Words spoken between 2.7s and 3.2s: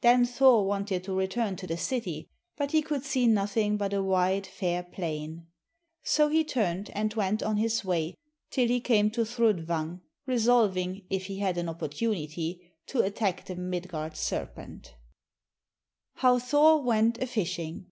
he could